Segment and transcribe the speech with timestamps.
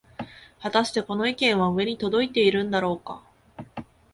[0.57, 3.21] はたしてこの意見は上に届いているんだろうか